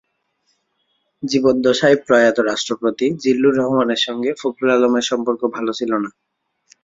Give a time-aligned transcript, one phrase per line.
[1.23, 6.09] জীবদ্দশায় প্রয়াত রাষ্ট্রপতি জিল্লুর রহমানের সঙ্গে ফখরুল আলমের সম্পর্ক ভালো ছিল না।